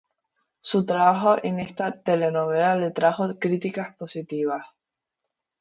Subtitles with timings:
[0.61, 4.65] Su trabajo en esta telenovela le trajo críticas positivas.